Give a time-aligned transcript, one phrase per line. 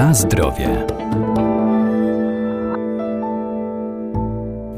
[0.00, 0.99] Na zdrowie.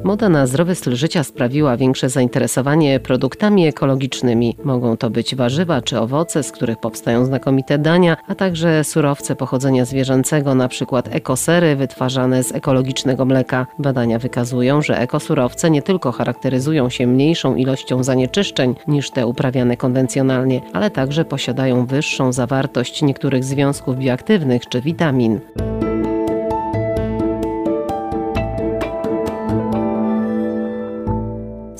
[0.05, 4.57] Moda na zdrowy styl życia sprawiła większe zainteresowanie produktami ekologicznymi.
[4.65, 9.85] Mogą to być warzywa czy owoce, z których powstają znakomite dania, a także surowce pochodzenia
[9.85, 11.03] zwierzęcego, np.
[11.11, 13.67] ekosery wytwarzane z ekologicznego mleka.
[13.79, 20.61] Badania wykazują, że ekosurowce nie tylko charakteryzują się mniejszą ilością zanieczyszczeń niż te uprawiane konwencjonalnie,
[20.73, 25.41] ale także posiadają wyższą zawartość niektórych związków bioaktywnych czy witamin.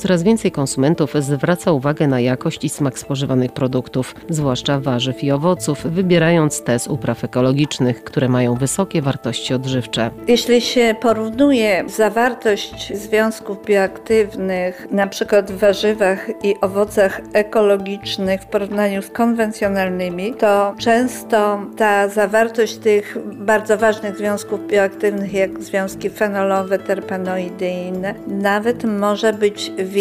[0.03, 5.83] Coraz więcej konsumentów zwraca uwagę na jakość i smak spożywanych produktów, zwłaszcza warzyw i owoców,
[5.85, 10.11] wybierając te z upraw ekologicznych, które mają wysokie wartości odżywcze.
[10.27, 19.09] Jeśli się porównuje zawartość związków bioaktywnych, przykład w warzywach i owocach ekologicznych w porównaniu z
[19.09, 27.87] konwencjonalnymi, to często ta zawartość tych bardzo ważnych związków bioaktywnych, jak związki fenolowe, terpenoidy i
[27.87, 29.92] inne, nawet może być większa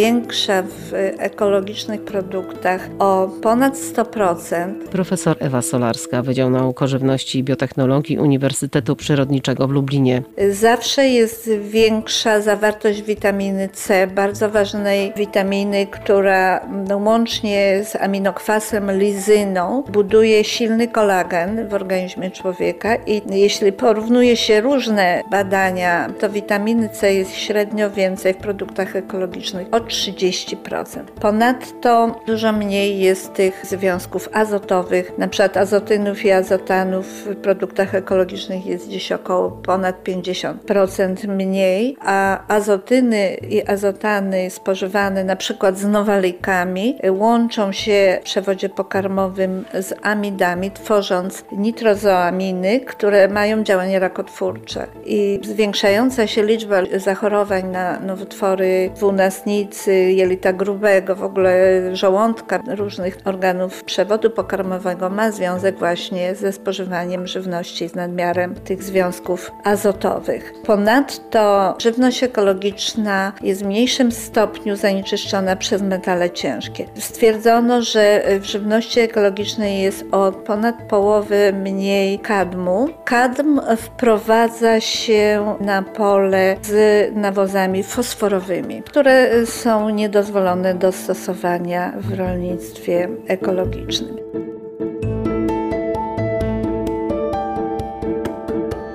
[0.62, 4.89] w ekologicznych produktach o ponad 100%.
[4.91, 10.23] Profesor Ewa Solarska, Wydział Nauk o Żywności i Biotechnologii Uniwersytetu Przyrodniczego w Lublinie.
[10.51, 19.83] Zawsze jest większa zawartość witaminy C, bardzo ważnej witaminy, która no, łącznie z aminokwasem lizyną
[19.93, 27.15] buduje silny kolagen w organizmie człowieka i jeśli porównuje się różne badania, to witaminy C
[27.15, 31.05] jest średnio więcej w produktach ekologicznych 30%.
[31.20, 38.88] Ponadto dużo mniej jest tych związków azotowych, przykład azotynów i azotanów w produktach ekologicznych jest
[38.88, 48.19] gdzieś około ponad 50% mniej, a azotyny i azotany spożywane przykład z nowalikami łączą się
[48.20, 54.87] w przewodzie pokarmowym z amidami, tworząc nitrozoaminy, które mają działanie rakotwórcze.
[55.04, 59.72] I zwiększająca się liczba zachorowań na nowotwory dwunastnicy,
[60.10, 67.88] jelita grubego, w ogóle żołądka, różnych organów przewodu pokarmowego ma związek właśnie ze spożywaniem żywności
[67.88, 70.53] z nadmiarem tych związków azotowych.
[70.66, 76.87] Ponadto żywność ekologiczna jest w mniejszym stopniu zanieczyszczona przez metale ciężkie.
[76.94, 82.89] Stwierdzono, że w żywności ekologicznej jest o ponad połowę mniej kadmu.
[83.04, 93.09] Kadm wprowadza się na pole z nawozami fosforowymi, które są niedozwolone do stosowania w rolnictwie
[93.28, 94.17] ekologicznym.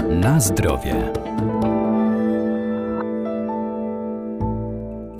[0.09, 0.95] Na zdrowie.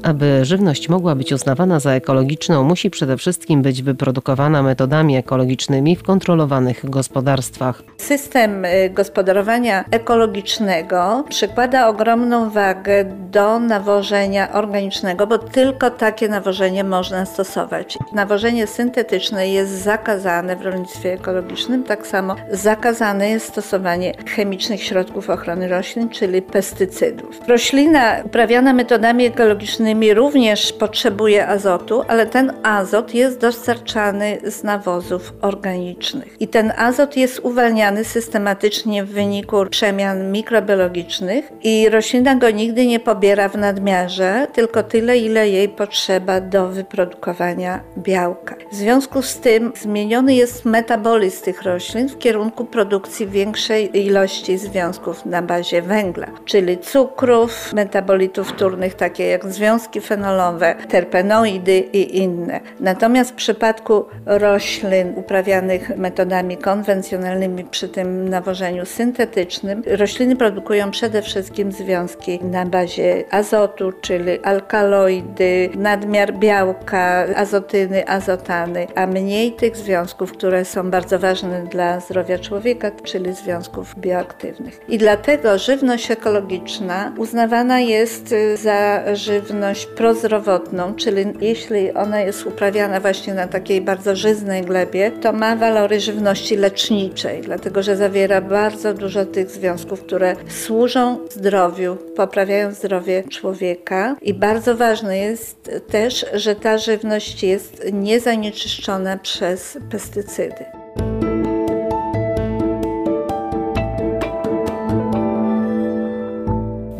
[0.07, 6.03] Aby żywność mogła być uznawana za ekologiczną, musi przede wszystkim być wyprodukowana metodami ekologicznymi w
[6.03, 7.83] kontrolowanych gospodarstwach.
[7.97, 17.25] System y, gospodarowania ekologicznego przykłada ogromną wagę do nawożenia organicznego, bo tylko takie nawożenie można
[17.25, 17.97] stosować.
[18.13, 25.67] Nawożenie syntetyczne jest zakazane w rolnictwie ekologicznym, tak samo zakazane jest stosowanie chemicznych środków ochrony
[25.67, 27.39] roślin, czyli pestycydów.
[27.47, 36.41] Roślina uprawiana metodami ekologicznymi również potrzebuje azotu, ale ten azot jest dostarczany z nawozów organicznych.
[36.41, 42.99] I ten azot jest uwalniany systematycznie w wyniku przemian mikrobiologicznych i roślina go nigdy nie
[42.99, 48.55] pobiera w nadmiarze, tylko tyle, ile jej potrzeba do wyprodukowania białka.
[48.71, 55.25] W związku z tym zmieniony jest metabolizm tych roślin w kierunku produkcji większej ilości związków
[55.25, 62.59] na bazie węgla, czyli cukrów, metabolitów wtórnych, takie jak związki związki fenolowe, terpenoidy i inne.
[62.79, 71.71] Natomiast w przypadku roślin uprawianych metodami konwencjonalnymi przy tym nawożeniu syntetycznym, rośliny produkują przede wszystkim
[71.71, 80.65] związki na bazie azotu, czyli alkaloidy, nadmiar białka, azotyny, azotany, a mniej tych związków, które
[80.65, 84.79] są bardzo ważne dla zdrowia człowieka, czyli związków bioaktywnych.
[84.89, 92.99] I dlatego żywność ekologiczna uznawana jest za żywność żywność prozdrowotną, czyli jeśli ona jest uprawiana
[92.99, 98.93] właśnie na takiej bardzo żyznej glebie, to ma walory żywności leczniczej, dlatego że zawiera bardzo
[98.93, 104.15] dużo tych związków, które służą zdrowiu, poprawiają zdrowie człowieka.
[104.21, 110.65] I bardzo ważne jest też, że ta żywność jest niezanieczyszczona przez pestycydy.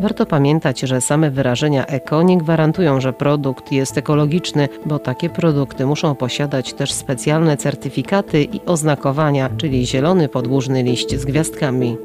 [0.00, 5.86] Warto pamiętać, że same wyrażenia eko nie gwarantują, że produkt jest ekologiczny, bo takie produkty
[5.86, 11.96] muszą posiadać też specjalne certyfikaty i oznakowania, czyli zielony podłużny liść z gwiazdkami.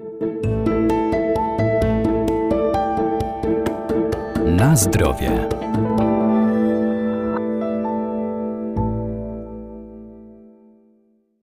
[4.46, 5.48] Na zdrowie.